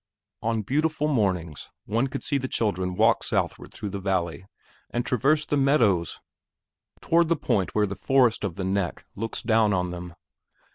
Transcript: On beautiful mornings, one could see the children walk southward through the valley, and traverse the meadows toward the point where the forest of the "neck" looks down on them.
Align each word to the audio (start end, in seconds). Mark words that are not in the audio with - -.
On 0.41 0.63
beautiful 0.63 1.07
mornings, 1.09 1.69
one 1.85 2.07
could 2.07 2.23
see 2.23 2.39
the 2.39 2.47
children 2.47 2.95
walk 2.95 3.21
southward 3.23 3.71
through 3.71 3.89
the 3.89 3.99
valley, 3.99 4.47
and 4.89 5.05
traverse 5.05 5.45
the 5.45 5.57
meadows 5.57 6.19
toward 7.01 7.27
the 7.27 7.35
point 7.37 7.75
where 7.75 7.85
the 7.85 7.95
forest 7.95 8.43
of 8.43 8.55
the 8.55 8.63
"neck" 8.65 9.05
looks 9.15 9.43
down 9.43 9.75
on 9.75 9.91
them. 9.91 10.15